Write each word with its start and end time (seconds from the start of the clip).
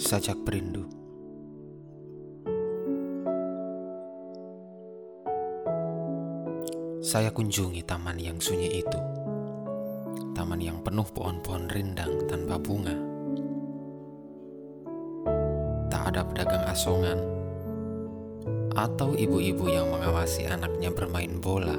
sajak 0.00 0.36
perindu. 0.44 0.88
Saya 7.02 7.34
kunjungi 7.34 7.82
taman 7.82 8.16
yang 8.16 8.38
sunyi 8.38 8.78
itu. 8.80 9.00
Taman 10.32 10.62
yang 10.62 10.80
penuh 10.80 11.04
pohon-pohon 11.12 11.68
rindang 11.68 12.24
tanpa 12.30 12.56
bunga. 12.56 12.94
Tak 15.92 16.14
ada 16.14 16.22
pedagang 16.24 16.64
asongan 16.70 17.18
atau 18.72 19.12
ibu-ibu 19.12 19.68
yang 19.68 19.92
mengawasi 19.92 20.48
anaknya 20.48 20.88
bermain 20.88 21.36
bola. 21.36 21.76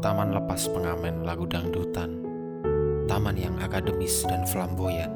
Taman 0.00 0.32
lepas 0.32 0.64
pengamen 0.72 1.28
lagu 1.28 1.44
dangdutan. 1.44 2.29
Taman 3.10 3.34
yang 3.34 3.58
akademis 3.58 4.22
dan 4.30 4.46
flamboyan. 4.46 5.10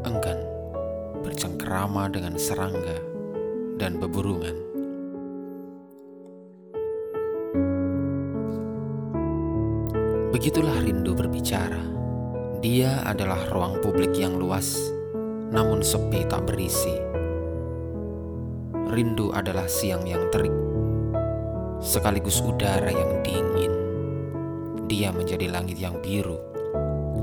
Enggan 0.00 0.40
bercengkerama 1.20 2.08
dengan 2.08 2.40
serangga 2.40 2.96
dan 3.76 4.00
beburungan. 4.00 4.56
Begitulah 10.32 10.80
rindu 10.80 11.12
berbicara. 11.12 11.84
Dia 12.64 13.04
adalah 13.04 13.44
ruang 13.52 13.76
publik 13.84 14.16
yang 14.16 14.40
luas, 14.40 14.88
namun 15.52 15.84
sepi 15.84 16.24
tak 16.32 16.48
berisi. 16.48 16.96
Rindu 18.88 19.36
adalah 19.36 19.68
siang 19.68 20.08
yang 20.08 20.32
terik, 20.32 20.56
sekaligus 21.84 22.40
udara 22.40 22.88
yang 22.88 23.20
dingin. 23.20 23.89
Dia 24.90 25.14
menjadi 25.14 25.46
langit 25.46 25.78
yang 25.78 26.02
biru, 26.02 26.34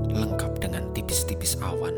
lengkap 0.07 0.55
dengan 0.63 0.87
tipis-tipis 0.95 1.59
awan. 1.59 1.91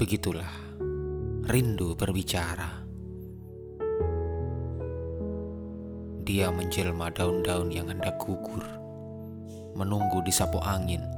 Begitulah 0.00 0.48
rindu 1.52 1.92
berbicara. 1.92 2.80
Dia 6.24 6.48
menjelma 6.48 7.12
daun-daun 7.12 7.68
yang 7.68 7.92
hendak 7.92 8.16
gugur, 8.16 8.64
menunggu 9.76 10.24
di 10.24 10.32
sapu 10.32 10.56
angin 10.64 11.15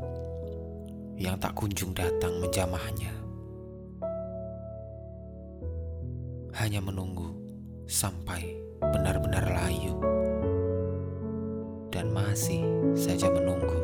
yang 1.19 1.35
tak 1.43 1.51
kunjung 1.59 1.91
datang 1.99 2.39
menjamahnya. 2.39 3.11
Hanya 6.55 6.79
menunggu 6.79 7.35
sampai 7.91 8.55
benar-benar 8.79 9.43
layu 9.51 9.99
dan 11.91 12.15
masih 12.15 12.63
saja 12.95 13.27
menunggu. 13.35 13.83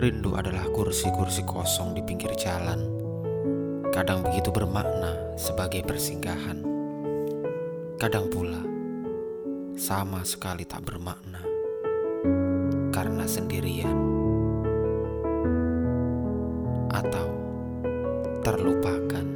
Rindu 0.00 0.32
adalah 0.36 0.64
kursi-kursi 0.72 1.44
kosong 1.44 1.96
di 1.96 2.04
pinggir 2.04 2.32
jalan. 2.36 2.88
Kadang 3.92 4.24
begitu 4.24 4.48
bermakna 4.48 5.36
sebagai 5.36 5.84
persinggahan. 5.84 6.64
Kadang 8.00 8.32
pula 8.32 8.69
sama 9.80 10.20
sekali 10.28 10.68
tak 10.68 10.84
bermakna 10.84 11.40
karena 12.92 13.24
sendirian 13.24 13.96
atau 16.92 17.28
terlupakan. 18.44 19.29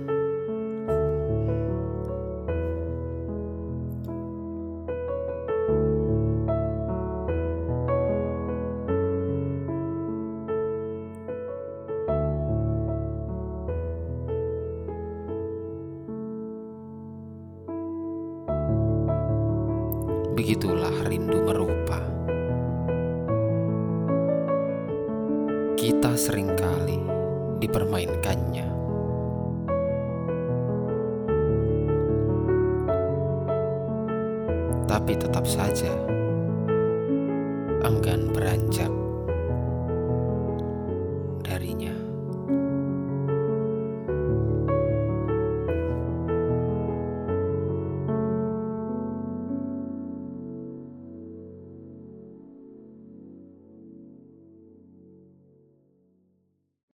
Begitulah 20.35 21.07
rindu 21.07 21.47
merupa. 21.47 22.03
Kita 25.79 26.19
sering 26.19 26.51
kali 26.59 26.99
dipermainkannya. 27.63 28.67
Tapi 34.91 35.13
tetap 35.15 35.47
saja 35.47 35.95
enggan 37.87 38.35
beranjak 38.35 39.04